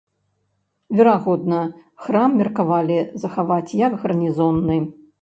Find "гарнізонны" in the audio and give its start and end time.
4.03-4.85